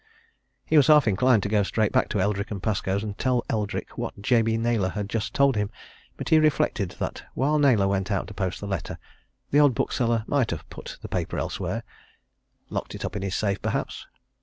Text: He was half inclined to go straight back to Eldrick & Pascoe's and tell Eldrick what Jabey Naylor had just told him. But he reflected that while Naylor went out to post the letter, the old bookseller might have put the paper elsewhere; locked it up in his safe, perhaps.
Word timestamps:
He 0.65 0.77
was 0.77 0.87
half 0.87 1.07
inclined 1.07 1.43
to 1.43 1.49
go 1.49 1.61
straight 1.61 1.91
back 1.91 2.09
to 2.09 2.19
Eldrick 2.19 2.49
& 2.61 2.61
Pascoe's 2.63 3.03
and 3.03 3.15
tell 3.19 3.45
Eldrick 3.51 3.99
what 3.99 4.19
Jabey 4.19 4.57
Naylor 4.57 4.89
had 4.89 5.07
just 5.07 5.35
told 5.35 5.55
him. 5.55 5.69
But 6.17 6.29
he 6.29 6.39
reflected 6.39 6.95
that 6.97 7.21
while 7.35 7.59
Naylor 7.59 7.87
went 7.87 8.09
out 8.09 8.25
to 8.25 8.33
post 8.33 8.59
the 8.61 8.67
letter, 8.67 8.97
the 9.51 9.59
old 9.59 9.75
bookseller 9.75 10.23
might 10.25 10.49
have 10.49 10.67
put 10.71 10.97
the 11.03 11.07
paper 11.07 11.37
elsewhere; 11.37 11.83
locked 12.71 12.95
it 12.95 13.05
up 13.05 13.15
in 13.15 13.21
his 13.21 13.35
safe, 13.35 13.61
perhaps. 13.61 14.07